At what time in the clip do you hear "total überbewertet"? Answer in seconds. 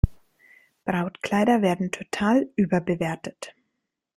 1.91-3.53